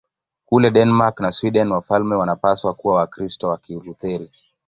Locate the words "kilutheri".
3.57-4.31